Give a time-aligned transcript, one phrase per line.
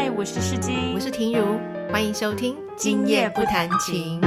[0.00, 1.58] 嗨，我是世金，我是婷如，
[1.90, 4.20] 欢迎收听《今夜不弹琴》。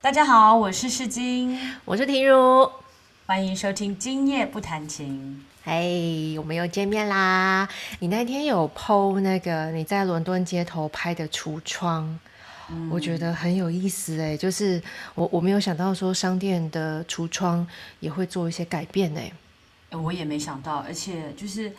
[0.00, 2.70] 大家好，我是世金，我是婷如，
[3.26, 5.44] 欢迎收听《今夜不弹琴》。
[5.68, 7.68] 哎，我们又见面啦！
[7.98, 12.16] 你那天有 PO 那个你在伦敦街头拍的橱窗，
[12.92, 14.80] 我觉得很有意思哎，就是
[15.16, 17.66] 我我没有想到说商店的橱窗
[17.98, 19.32] 也会做一些改变哎。
[19.92, 21.72] 我也没想到，而且就是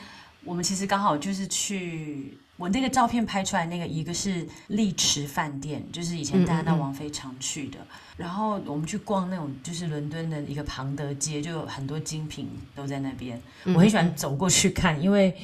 [0.43, 7.77] 我们其实刚好就是去我那个照片拍出来那个一个是丽池饭店，就是以前大家王菲常去的。
[8.17, 13.41] 然后我们去逛那种就是伦敦的一个庞德街，就有很多精品都在那边。
[13.65, 15.35] 我很喜欢走过去看，因为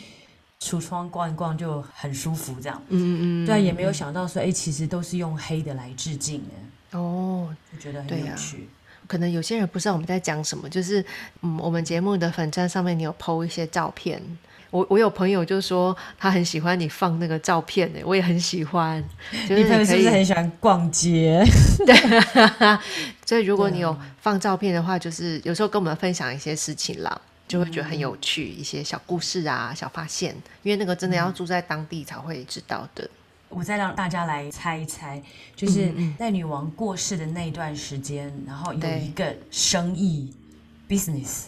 [0.59, 2.79] 橱窗逛一逛就很舒服，这样。
[2.89, 6.99] 嗯嗯对，也没有想到说，哎，其实都是用黑的来致敬的。
[6.99, 8.69] 哦，就觉得很有趣。
[9.07, 11.03] 可能有些人不知道我们在讲什么，就是
[11.41, 14.21] 嗯，我们节目的粉站上面你有 PO 一些照片，
[14.69, 19.03] 我我有朋友就说他很喜欢你放那个照片呢，我也很喜欢。
[19.47, 21.41] 你朋友是不是很喜欢逛街？
[21.85, 21.95] 对，
[23.25, 33.09] 所以如果你有放照片的话，就是有时候跟我们分享一些事情啦，就会觉得很有趣，一些小故事啊、小发现，因为那个真的要住在当地才会知道的。
[33.49, 35.21] 我再让大家来猜一猜，
[35.55, 40.33] 就是在女王过世的那段时间，然后有一个生意
[40.87, 41.45] business，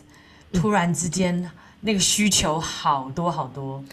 [0.54, 1.50] 突然之间
[1.82, 3.84] 那个需求好多好多，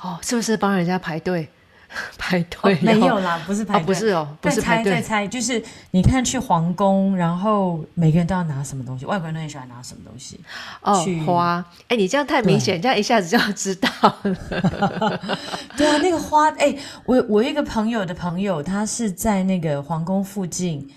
[0.00, 1.48] 哦，是不是帮人家排队？
[2.18, 10.40] 排队没有啦，不是排队，不是哦，不是猜再猜，就是你看去皇宫，然后每个人都要拿什么东西，外国人都很喜欢拿什么东西
[10.80, 11.64] 哦，花。
[11.88, 15.20] 哎，你这样太明显，这样一下子就要知道了。
[15.76, 20.88] 对啊，那个花，哎，我我一个朋友的朋友，他是在那个皇宫附近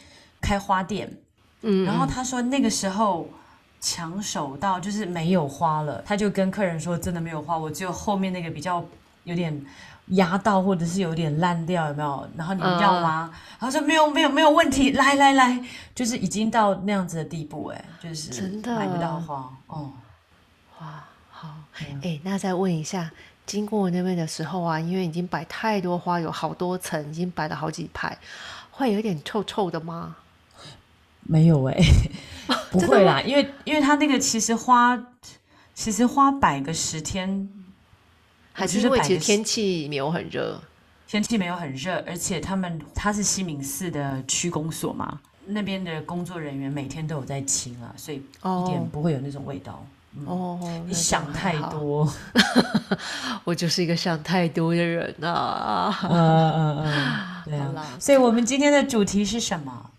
[0.41, 1.11] 开花店，
[1.61, 3.27] 嗯，然后他说那个时候
[3.79, 8.83] 抢手到就是没有花了，他就跟客人说真的没有花，我只有后面那个比较
[9.23, 9.65] 有点。
[10.11, 12.29] 压到或者是有点烂掉，有没有？
[12.37, 13.29] 然后你们要吗？
[13.59, 14.91] 他说没有，没有，没有问题。
[14.91, 15.61] 来来来，
[15.93, 19.91] 就是已经到那样子的地步，哎，就是真的买不到花哦。
[20.79, 21.49] 哇，好，
[22.03, 23.11] 哎，那再问一下，
[23.45, 28.17] 经过那边的时候啊，因为已经摆太多花，有好多层，已经摆了好几排，
[28.71, 30.15] 会有点臭臭的吗？
[31.23, 31.75] 没有哎，
[32.71, 34.97] 不会啦，因为因为它那个其实花，
[35.73, 37.49] 其实花摆个十天。
[38.57, 40.59] 还是因为其实天气没有很热，
[41.07, 49.85] 天气没有很热，而且他们他是西敏寺的区公所嘛，那边的工作人员每天都有在清啊，所以一点不会有那种味道。
[50.25, 52.11] 哦，你想太多，
[53.45, 55.95] 我就是一个想太多的人啊。
[56.09, 57.85] 嗯嗯嗯，对啊。
[57.99, 59.91] 所以我们今天的主题是什么？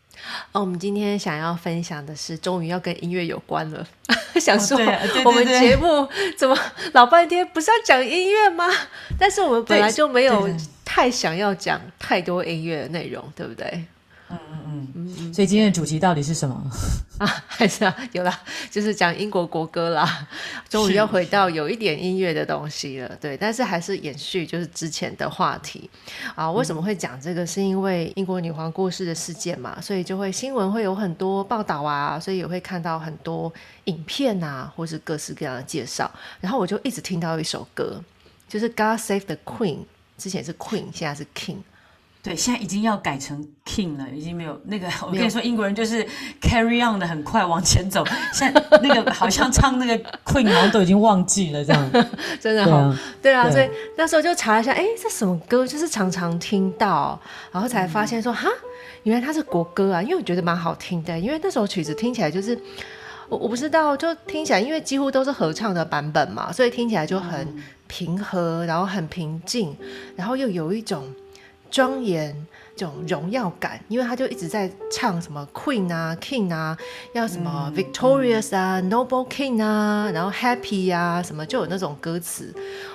[0.52, 3.86] 哦，我们今天想要分享的是，终于要跟音乐有关了。
[4.40, 4.78] 想说，
[5.24, 6.56] 我们节目怎么
[6.92, 8.66] 老半天不是要讲音乐吗？
[9.18, 10.48] 但是我们本来就没有
[10.84, 13.84] 太想要讲太多音乐的内容，对不对？
[14.30, 16.54] 嗯嗯嗯，所以今天的主题到底是什么
[17.18, 17.26] 啊？
[17.46, 18.32] 还是啊，有了，
[18.70, 20.28] 就是讲英国国歌啦。
[20.68, 25.88] 终于要回到有一点音乐的东西了，对，但是还是延续就是之前的话题
[26.34, 26.50] 啊。
[26.50, 27.46] 为什么会讲这个？
[27.46, 33.50] 是因为英国女皇过世的事件嘛，所以就会新闻会有很多报道啊，所以也会看到很多
[33.84, 36.10] 影片啊，或是各式各样的介绍。
[36.40, 38.02] 然后我就一直听到一首歌，
[38.46, 39.78] 就是 God Save the Queen，
[40.18, 41.62] 之前是 Queen，现在是 King。
[42.28, 44.86] 对，现在已经要改成 king 了，已经没有那个。
[45.00, 46.06] 我跟你说，英国人就是
[46.42, 48.04] carry on 的很快往前走。
[48.34, 51.90] 现在那个好像唱那个 queen，好像都已经忘记了这样。
[52.38, 53.66] 真的好，对啊，所以
[53.96, 55.66] 那时候就查一下，哎，这什么歌？
[55.66, 57.18] 就是常常听到，
[57.50, 58.46] 然后才发现说，哈，
[59.04, 60.02] 原来它是国歌啊！
[60.02, 62.54] 因为我觉得蛮好听的，因为那首曲子听起来就是，
[63.30, 67.56] 我我不知道，就听起来，因为几乎都是合唱的版本嘛，所以听起来就很
[67.86, 69.74] 平和，然后很平静，
[70.14, 71.10] 然后又有一种。
[71.70, 76.76] 庄严这种荣耀感，因为他就一直在唱什么 Queen 啊，King 啊，
[77.12, 82.54] 要什么 Victorious 啊，Noble King 啊，然后 Happy 啊，什么就有那种歌词，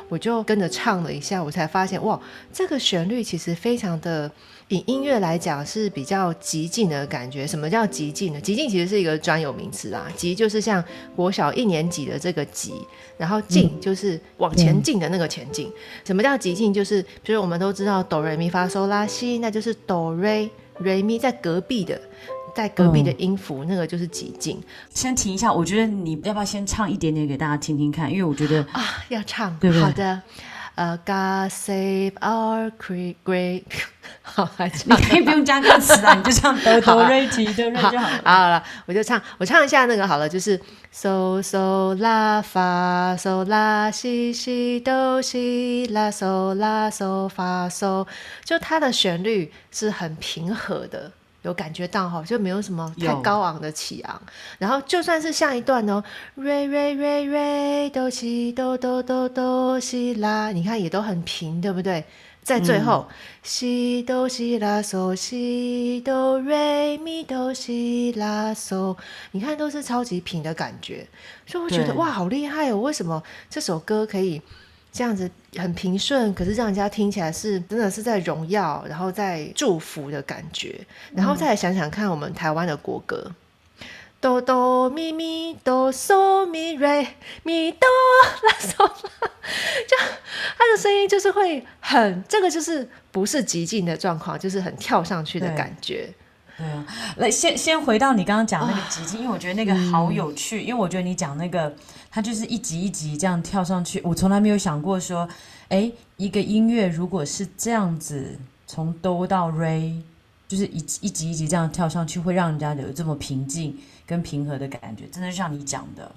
[0.09, 2.19] 我就跟着唱了一下，我才发现哇，
[2.51, 4.31] 这个旋律其实非常的。
[4.73, 7.45] 以音乐来讲是比较极进的感觉。
[7.45, 8.41] 什么叫极进呢？
[8.41, 10.07] 极进其实是一个专有名词啊。
[10.15, 10.83] 极就是像
[11.15, 12.73] 国小一年级的这个极，
[13.17, 15.71] 然后进就是往前进的那个前进。
[16.03, 16.73] 什么叫极进？
[16.73, 20.49] 就是比如我们都知道哆瑞咪发嗦拉西，那就是哆瑞
[20.79, 22.01] 瑞咪在隔壁的，
[22.55, 24.59] 在隔壁的音符，那个就是极进。
[24.89, 28.11] 先停一下，我觉得你要不要先唱一点点给大家听听看？
[28.11, 29.83] 因为我觉得啊，要唱，对不对？
[29.83, 30.21] 好的。
[30.75, 33.63] 呃，God save our great，
[34.23, 34.49] 好，
[34.85, 38.21] 你可以不用加歌词啊，你就唱 哆哆瑞提哆瑞就好了。
[38.23, 40.59] 好了，我就唱，我唱一下那个好了，就是
[40.91, 48.07] so so 啦发 so 啦西西哆西啦 so 啦 so 发 so，
[48.43, 51.11] 就它的旋律是很平和的。
[51.43, 54.21] 有感觉到哈，就没有什么太高昂的起昂。
[54.57, 56.03] 然后就算是下一段哦，
[56.35, 62.03] 瑞瑞瑞瑞哆西哆哆哆哆西啦，你看也都很平，对不对？
[62.43, 63.07] 在最后
[63.41, 68.97] 西哆西啦嗦西哆瑞咪哆西啦嗦，
[69.31, 71.07] 你看都是超级平的感觉，
[71.45, 72.77] 所以我觉得哇，好厉害哦！
[72.77, 74.41] 为什么这首歌可以？
[74.93, 80.79] 这样子很平顺，可是让人家听起来是真的是在荣耀，然后在祝福的感觉。
[81.15, 83.31] 然后再来想想看，我们台湾的国歌，
[84.21, 87.07] 哆哆咪咪哆嗦咪瑞
[87.41, 87.79] 咪哆
[88.43, 89.31] 啦嗦啦，
[89.87, 89.97] 就
[90.59, 96.07] 他的声音就是会很，这个就是不是极尽的状况，就是很跳上去的感觉。
[96.55, 96.85] 对啊，
[97.17, 101.73] 来先先回到你刚刚讲那个极尽，因为我觉得那个好有趣，因为我觉得你讲那个。
[102.15, 105.27] 它就是一级一级这样跳上去，我从来没有想过说，
[105.69, 108.37] 哎，一个音乐如果是这样子
[108.67, 109.99] 从哆到 re，
[110.47, 113.75] 就是一一级一级这样跳上去，会让人家有这么平静
[114.05, 116.11] 跟平和的感觉，真的像你讲的，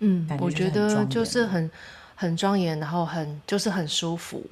[0.00, 1.70] 嗯，我觉得就是很
[2.16, 4.44] 很庄严，然后很就是很舒服，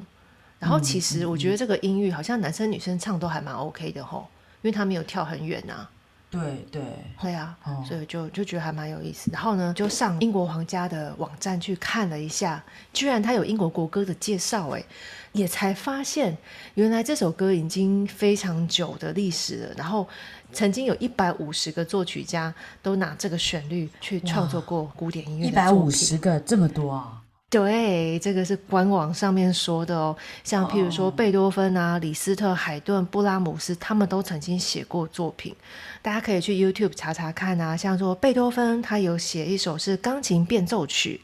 [0.61, 4.29] 然后其实我觉得这个音域好像男生女生唱都还蛮 OK 的吼，
[4.63, 5.91] 因为他没有跳很远啊。
[6.35, 6.83] 对对，
[7.17, 9.31] 会啊，所以就就觉得还蛮有意思。
[9.33, 14.85] 然后呢，就上英国皇家的网站去看了一下，居然他有英国国歌的介绍，哎，
[15.33, 16.37] 也才发现
[16.75, 19.75] 原来这首歌已经非常久的历史了。
[19.77, 20.09] 然后
[20.53, 22.53] 曾经有一百五十个作曲家
[22.83, 27.21] 都拿这个旋律去创作过古典音乐，一百五十个这么多啊。
[27.55, 30.17] 对，这个是官网上面说的哦。
[30.43, 35.55] 像譬如说贝多芬啊、李斯特、海顿、布拉姆斯，他们都曾经写过作品，
[36.03, 37.77] 大家可以去 YouTube 查查看啊。
[37.77, 41.21] 像说贝多芬，他有写一首是钢琴变奏曲。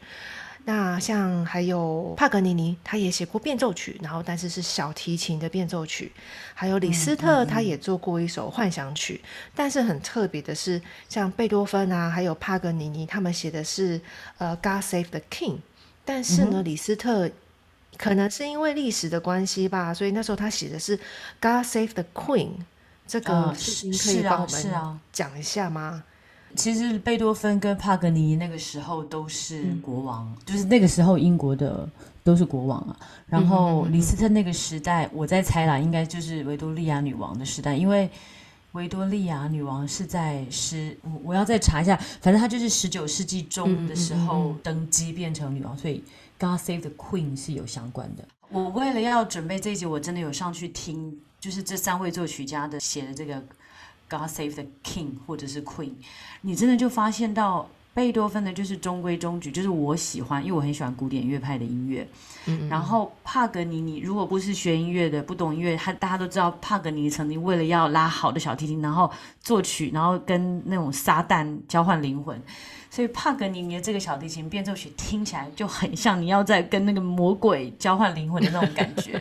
[0.66, 6.12] 那像还有帕格尼尼，他也写过变奏曲，然后但是是小提琴的变奏曲。
[6.54, 9.20] 还有李斯特，他也做过一首幻想曲。
[9.52, 14.00] 但是很特别的是，像贝多芬啊，还有帕格尼尼，他们写的是
[14.38, 15.58] 呃，God Save the King。
[16.12, 17.30] 但是呢，李斯特
[17.96, 20.96] 可能是因为历史的关系吧，所以那时候他写的是
[21.40, 22.50] God Save the Queen。
[23.06, 26.02] 这个事情可以帮我们讲一下吗？
[26.56, 31.88] 其实贝多芬跟帕格尼那个时候都是国王，就是那个时候英国的
[32.24, 32.96] 都是国王啊。
[33.28, 38.10] 然后李斯特那个时代，我在猜啦，应该就是维多利亚女王的时代，因为。
[38.72, 46.02] 维多利亚女王是在十，我我要再查一下，反正她就是十九世纪中的时候登基变成女王，所以
[46.38, 48.24] God Save the Queen 是有相关的。
[48.48, 53.40] 我为了要准备这一集，我真的有上去听，就是这三位作曲家的写的这个
[54.08, 55.92] God Save the King 或者是 Queen，
[56.42, 57.68] 你真的就发现到。
[57.92, 62.06] 贝多芬的就是中规中矩，就是我喜欢，因为我很喜欢古典乐派的音乐。
[62.46, 69.10] 嗯，然后帕格尼尼，如果不是学音乐的、不懂音乐，他大家都知道，帕格尼尼曾经为了要拉好的小提琴，然后
[69.40, 72.40] 作曲，然后跟那种撒旦交换灵魂，
[72.90, 79.20] 所以帕格尼尼的这个小提琴变奏曲听起来就很像你要在跟那个魔鬼交换灵魂的那种感觉。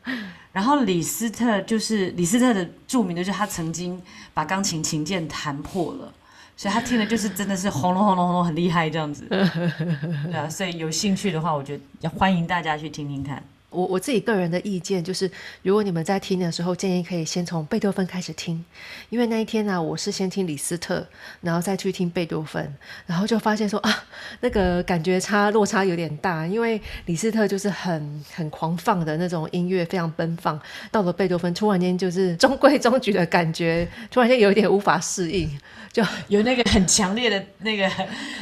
[0.52, 4.00] 然后李斯特就是李斯特的著名的，就是他曾经
[4.34, 6.12] 把钢琴琴键弹破了。
[6.56, 13.42] 所以他听的就是真的是轰隆轰隆轰隆很厉害这样子，对啊，所以有兴趣的话，我觉得要欢迎大家去听听看。
[13.70, 15.30] 我我自己个人的意见就是，
[15.62, 18.64] 如果你们在听的时候，建议可以先从贝多芬开始听，
[19.10, 21.06] 因为那一天呢，我是先听李斯特，
[21.40, 22.74] 然后再去听贝多芬，
[23.06, 24.04] 然后就发现说啊，
[24.40, 30.60] 那个感觉差落差有点大，因为李斯特就是很很狂放的那种音乐，非常奔放，
[30.90, 35.48] 到了贝多芬，突然间就是中规中矩的感觉，突然间有一点无法适应，
[35.92, 37.88] 就有那个很强烈的那个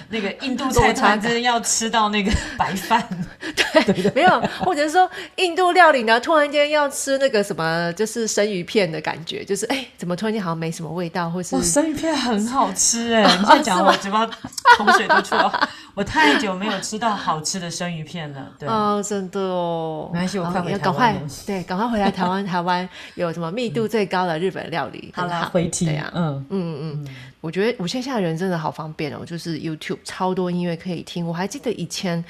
[0.09, 3.07] 那个印度菜餐真的要吃到那个白饭，
[3.43, 5.07] 对，没有，或者是说。
[5.37, 18.69] 印度料理呢，突然间要吃那个什么，就是生鱼片的感觉，就是哎，怎么突然间好像没什么味道，或是生鱼片很好吃哎， 你在讲我嘴巴口水都出了， 我太久没有吃到好吃的生鱼片了，对。
[18.69, 25.13] 哦，真的哦，没关系，我快回赶快对，赶快回来台湾，台湾有什么密度最高的日本料理？
[25.17, 26.45] 好啦，回听，嗯。
[26.51, 27.09] 嗯嗯，
[27.41, 32.25] 我觉得我现在人真的好方便哦，就是 YouTube 超多音乐可以听，我还记得以前。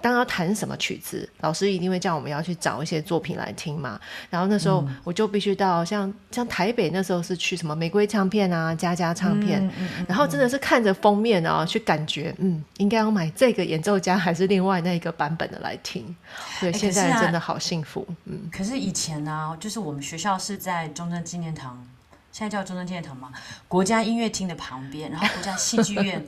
[0.00, 4.00] 当要弹什么曲子，老师一定会叫我们要去找一些作品来听嘛。
[4.30, 9.70] 然后那时候我就必须到像像台北那时候是去什么玫瑰唱片啊、佳佳唱片，
[10.08, 16.14] 然后真的是看着封面啊去感觉，嗯，应该要要买这个演奏家还是另外那个版本的来听。
[16.60, 18.06] 对，现在真的好幸福。
[18.26, 21.82] 嗯，可是以前呢，就是我们学校是在中正纪念堂，
[22.30, 23.32] 现在叫中正纪念堂嘛，
[23.66, 26.24] 国家音乐厅的旁边，然后国家戏剧院，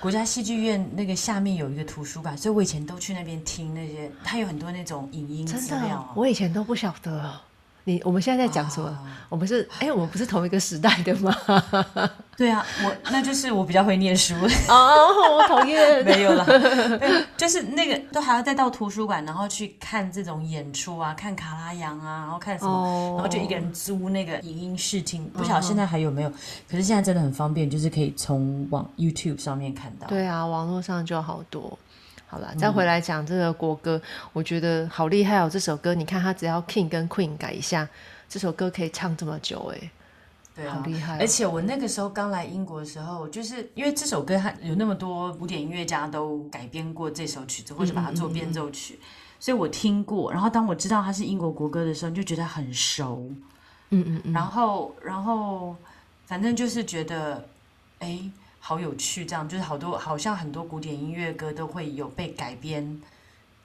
[0.00, 6.12] 国家戏剧院那个下面有一个图书馆，所以我以前都去那边听那些，它有很多那种影音资料。
[6.14, 7.40] 我以前都不晓得。
[7.88, 8.98] 你我们现在在讲什么？
[9.28, 11.32] 我们是哎，我们不是同一个时代的吗？
[12.36, 14.34] 对啊，我那就是我比较会念书
[14.68, 16.44] 哦，我讨厌 没有了，
[17.36, 26.30] 就是那个都还要再到图书馆，然后去看这种演出啊，看卡拉扬啊，然后看什么，然后就一个人租那个影音视听，不晓得现在还有没有？
[26.68, 30.08] 可是现在真的很方便，就是可以从网 YouTube 上面看到。
[30.08, 31.78] 对啊，网络上就好多。
[32.28, 34.02] 好了，再回来讲这个国歌，
[34.32, 35.48] 我觉得好厉害哦！
[35.48, 37.88] 这首歌，你看他只要 King 跟 Queen 改一下，
[38.28, 39.90] 这首歌可以唱这么久，哎，
[40.54, 41.18] 对啊，好厉害！
[41.20, 48.98] 而且我那个时候刚来英国的时候，就是因为这首歌它有那么多古典音乐家都改编过这首曲子，或者把它做变奏曲，
[49.38, 50.32] 所以我听过。
[50.32, 53.30] 然后当我知道它是英国国歌的时候，就觉得很熟，
[53.90, 54.32] 嗯嗯嗯。
[54.32, 55.76] 然后，然后，
[56.26, 57.46] 反正就是觉得，
[58.00, 58.18] 哎。
[58.68, 63.00] 好有趣，这样就是好多，好像很多古典音乐歌都会有被改编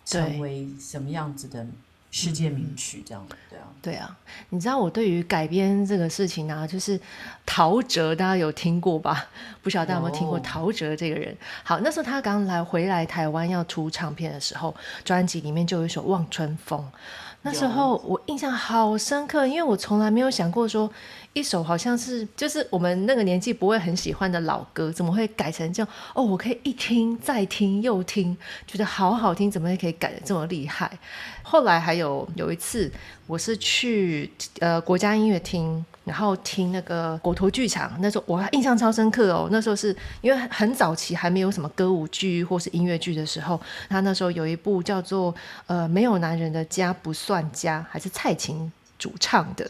[0.06, 1.66] 成为什么样子的
[2.12, 4.16] 世界名曲，这样对啊，对啊。
[4.50, 7.00] 你知道我对于改编这个事情呢，就是
[7.48, 9.26] 陶喆，大家有听过吧？
[9.64, 11.36] 不晓得大家有没有听过陶喆这个人？
[11.64, 16.80] 好，那时候他刚来回来台湾要出唱片的时候，专辑里面就有一首《望春风》。
[17.42, 20.94] 那时候我印象好深刻，因为我从来没有想过说。
[21.34, 25.90] 一首好像是就是我们那个年纪不会很喜欢的老歌，怎么会改成这样？
[26.14, 28.36] 哦，我可以一听再听又听，
[28.68, 30.92] 觉得好好听，怎么也可以改的这么厉害？
[31.42, 32.92] 后来还有有一次，
[33.28, 39.48] 我是去呃国家音乐厅，然后听那个国图剧场，那时候我印象超深刻哦。
[39.50, 43.58] 那时候是因为很早期还没有什么歌舞剧或是音乐剧的时候，
[43.88, 45.34] 他那时候有一部叫做
[45.68, 48.70] 呃没有男人的家不算家，还是蔡琴。
[49.02, 49.66] 主唱的，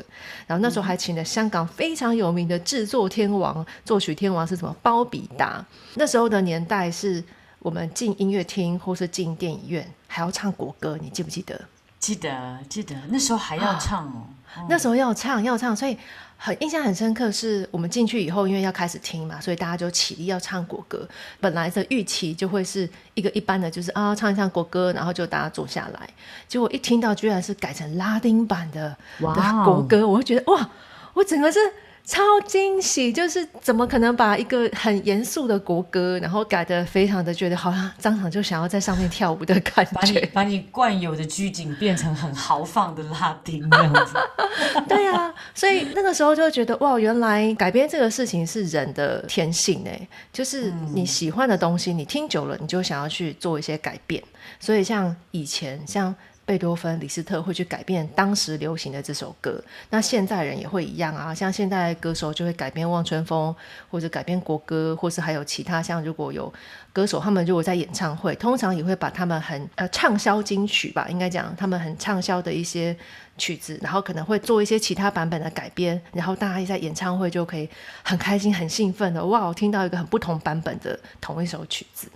[0.45, 4.75] 然后那时候还请了香港非常有名的制作天王、作曲天王是什么？
[4.83, 5.65] 包比达。
[5.95, 7.23] 那时候的年代是
[7.59, 11.59] 我们进音乐厅或是进电影院还要唱国歌，你记不记得？
[11.97, 12.93] 记得，记得。
[13.07, 14.27] 那时候还要唱哦，
[14.67, 15.97] 那时候要唱，要唱，所以。
[16.43, 21.07] 很印象很深刻，是我们进去以后，因为要开始听嘛，所以大家就起立要唱国歌。
[21.39, 26.09] 本来的预期就会是一个一般的，就是啊唱一唱国歌，然后就大家坐下来。
[26.47, 30.67] 结果一听到居然是改成拉丁版的的国歌，我会觉得哇，
[31.13, 31.59] 我整个是。
[32.03, 33.13] 超惊喜！
[33.13, 44.15] 就是怎么可能把一个很严肃的国歌，然后改的非常的觉得好像当场就想要在上面跳舞的感觉，把你把你惯有的拘谨变成很豪放的拉丁那样子。
[44.89, 54.21] 对啊，所以那个时候就会觉得哇，原来改编这个事情是人的天性哎，就是你喜欢的东西，你听久了，你就想要去做一些改变。
[54.59, 56.13] 所以像以前像。
[56.45, 61.33] 贝多芬、李斯特会去改变当时流行的这首歌，那现代人也会一样啊。
[61.33, 63.53] 像现代歌手就会改编《望春风》，
[63.89, 66.51] 或者改编国歌，或是还有其他像如果有
[66.91, 72.95] 歌手，他们如果在演唱会，通常也会把他们很呃畅销金曲吧，应该讲他们很畅销的一些
[73.37, 77.69] 曲子，然后可能会做一些其他版本的改编，然后大家在演唱会就可以
[78.03, 82.09] 很开心、很兴奋的哇，听到一个很不同版本的同一首曲子。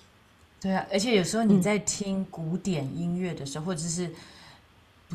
[0.61, 4.09] 对啊，而且有时候你在听古典音乐的时候，或者是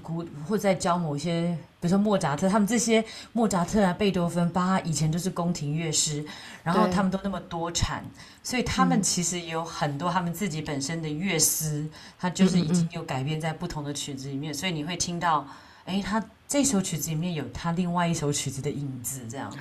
[0.00, 6.24] 古或者在教某些，比如说莫扎特，他们这些莫扎特啊、贝多芬、巴哈以前都是宫廷乐师，
[6.62, 8.04] 然后他们都那么多产，
[8.44, 15.44] 所以他们其实也有很多他们自己本身的乐思，他就是已经有改编在不同的曲子里面，所以你会听到，
[15.84, 19.52] 哎，他这首曲子里面有他另外一首曲子的影子，这样。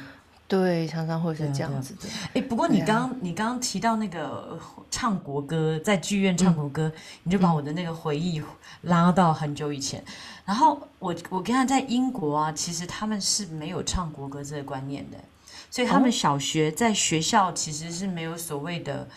[0.49, 2.09] 对，常常会是这样子的。
[2.33, 6.91] 哎，不过你刚你刚刚提到那个唱国歌，在剧院唱国歌，
[7.23, 8.41] 你就把我的那个回忆
[8.81, 10.03] 拉到很久以前。
[10.43, 15.17] 然后我我跟他在英国啊，其实他们是没有唱国歌这个观念的，
[15.69, 19.07] 所以他们小学在学校其实是没有所谓的。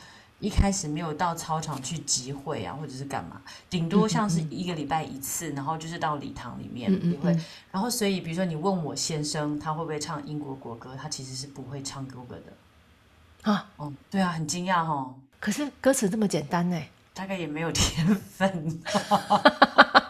[0.42, 7.38] 一开始没有到操场去集会啊，或者是干嘛，顶多像是一个礼拜一次，然后就是到礼堂里面也会。
[7.70, 13.50] 然后所以，比如说你问我先生他会不会唱英国国歌，他其实是不会唱国歌的。
[13.52, 15.14] 啊，哦，对啊，很惊讶哦。
[15.38, 16.82] 可是歌词这么简单呢？
[17.14, 18.80] 大概也没有天分。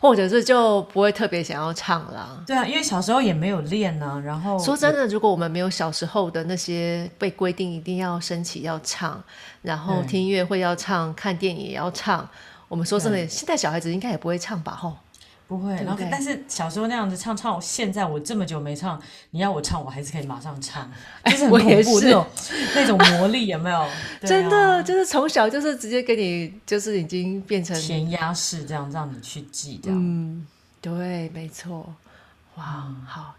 [0.00, 2.42] 或者是就不会特别想要唱了。
[2.46, 4.20] 对啊，因为小时候也没有练呢。
[4.24, 9.22] 然后说真的，如果我们没有小时候的那些被规定一定要升旗要唱，
[9.60, 12.26] 然后听音乐会要唱，看电影也要唱，
[12.66, 14.72] 我们说真的，现在小孩子应该也不会唱吧？
[14.72, 14.96] 吼，
[15.50, 18.96] 不会，然后但是小时候那样子唱唱，现在我这么久没唱，
[19.32, 20.88] 你要我唱，我还是可以马上唱，
[21.24, 22.26] 就是很我也是恐怖那种
[22.76, 23.84] 那种魔力，有没有？
[24.22, 29.98] 对真的啊就是从小就是直接给你，就是已经变成填鸭式这样让你去记，这样。
[30.00, 30.46] 嗯，
[30.80, 31.92] 对，没错。
[32.54, 33.34] 哇，好。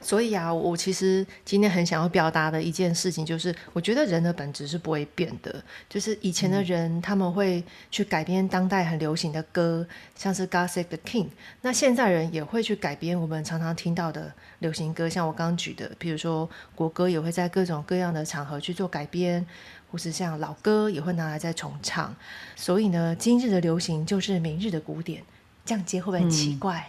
[0.00, 5.62] 所以啊，我其实今天很想要表达的一件事情，就是我觉得人的本质是不会变的。
[5.88, 9.86] 就是以前的人他们会去改编当代很流行的歌，
[10.16, 11.24] 像是《God Save the King》。
[11.60, 19.46] 那现在人也会去改编我们常常听到的流行歌，像我刚刚举的，比如说国歌也会在各种各样的场合去做改编，
[19.90, 22.14] 或是像老歌也会拿来再重唱。
[22.56, 25.22] 所以呢，今日的流行就是明日的古典。
[25.64, 26.88] 这样接会不会很奇怪？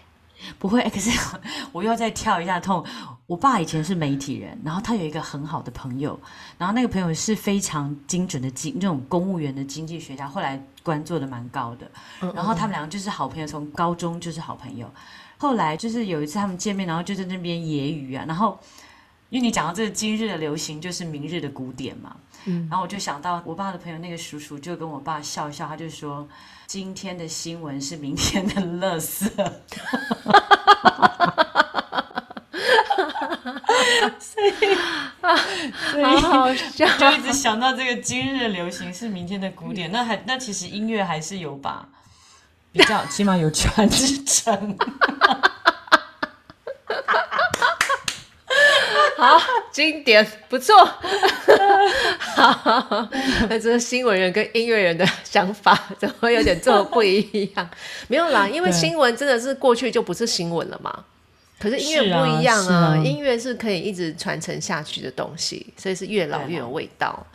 [0.59, 1.09] 不会， 可是
[1.71, 2.85] 我又要再跳一下痛。
[3.25, 6.19] 我爸以前是媒体人，然后他有一个很好的朋友，
[6.57, 11.89] 然后那个朋友是非常精准的经那种公务员的经济学家，后来官做的蛮高的。
[12.33, 14.91] 然后他们两个就是好朋友，从高中就是好朋友。
[15.37, 18.59] 后来就是有一次他们见面，然后就在那边揶揄啊，然后
[19.29, 26.27] 因为你讲到这个今日的流行就是明日的古典嘛，嗯然后我就想到我爸的朋友那个叔叔就跟我爸笑一笑，他就说
[26.67, 29.29] 今天的新闻是明天的垃圾。
[36.03, 36.85] 好好笑。
[36.97, 41.87] 就一直想到这个今日流行是明天的古典，那还那其实音乐还是有吧，
[42.71, 43.89] 比较起码有传
[44.25, 44.77] 承。
[49.23, 50.75] 好，经典不错。
[52.19, 53.07] 好，
[53.49, 57.21] 那这是新闻人跟音乐人的想法怎么会有点这么不一
[57.55, 57.69] 样？
[58.09, 61.05] 没有啦，因为新闻真的是过去就不是新闻了嘛。
[61.57, 67.25] 可是音乐不一样是啊音乐是可以一直传承下去的东西，所以是越老越有味道。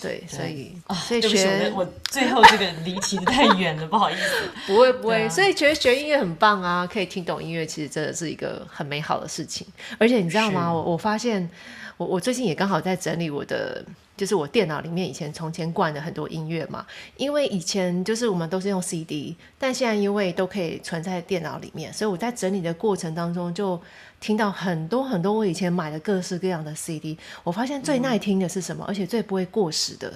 [0.00, 0.74] 对，所以
[1.06, 4.50] 所以学我我最后这个离题的太远了，不好意思。
[4.66, 9.66] 不 会不会，啊所以觉得学音乐很棒啊，可以听懂音乐，其实真的是一个很美好的事情。
[9.98, 10.72] 而且你知道吗？
[10.72, 11.48] 我我发现，
[11.96, 13.84] 我我最近也刚好在整理我的，
[14.20, 16.84] 就是我电脑里面以前从前灌的很多音乐嘛。
[17.16, 23.80] 因为以前就是我们都是用 CD，但现在因为都可以存在电脑里面，所以我在整理的过程当中就
[24.20, 27.16] 听到很多很多我以前买的各式各样的 CD。
[27.42, 28.84] 我发现最耐听的是什么？
[28.86, 30.12] 而且最不会过时的，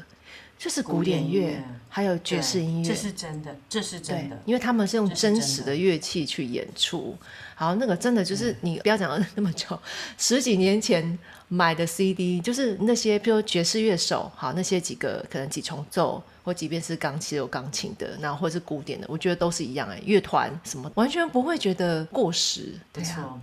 [0.58, 2.88] 就是古典乐还有爵士音乐。
[2.88, 4.38] 这是真的，这是真的，。
[4.46, 7.16] 因为他们是用真真实的的乐器去演出，
[7.54, 9.78] 好，那个真的就是你不要讲了那么久，
[10.19, 23.40] 十几年前买的 CD，就是那些比如爵士乐手，好那些几个可能几重奏，或即便是钢琴有钢琴的，然后或是古典的，我觉得都是一样哎，乐团什么完全不会觉得过时，对啊，不错。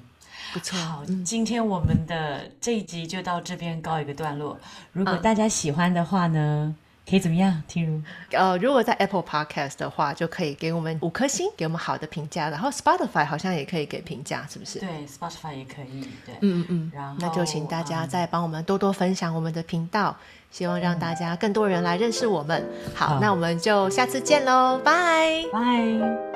[0.54, 4.60] 不错，好，今天我们的这一集就到这边告一个段落。
[4.92, 6.76] 如果嗯大家喜欢的话呢，
[7.12, 7.62] 可以怎么样？
[7.68, 14.80] 听如呃，如果在 Apple Podcast 的话，就可以给我们五颗星，给我们好的评价，然后 Spotify 好像也可以给评价，是不是？
[14.80, 20.16] 对 Spotify 也可以，对，嗯嗯嗯，然后那就请大家嗯再帮我们多多分享我们的频道，
[20.52, 22.66] 希望让大家更多人来认识我们。
[22.96, 25.44] 好，好那我们就下次见喽，拜。
[25.52, 26.31] 拜。